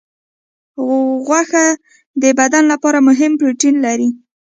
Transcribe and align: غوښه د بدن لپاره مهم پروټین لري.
غوښه 1.27 1.65
د 2.21 2.23
بدن 2.39 2.63
لپاره 2.71 2.99
مهم 3.07 3.31
پروټین 3.39 3.75
لري. 3.85 4.09